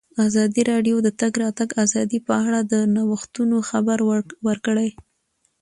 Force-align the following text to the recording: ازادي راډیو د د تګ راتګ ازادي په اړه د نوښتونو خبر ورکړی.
ازادي 0.27 0.61
راډیو 0.71 0.95
د 1.01 1.03
د 1.05 1.09
تګ 1.21 1.33
راتګ 1.43 1.69
ازادي 1.83 2.19
په 2.27 2.33
اړه 2.45 2.59
د 2.71 2.73
نوښتونو 2.95 3.57
خبر 3.69 3.97
ورکړی. 4.47 4.89